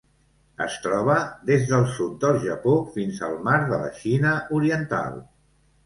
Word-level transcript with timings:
Es 0.63 0.77
troba 0.85 1.17
des 1.51 1.67
del 1.73 1.85
sud 1.99 2.17
del 2.25 2.41
Japó 2.47 2.75
fins 2.99 3.23
al 3.31 3.39
Mar 3.51 3.61
de 3.71 3.83
la 3.87 3.95
Xina 4.03 4.37
Oriental. 4.61 5.27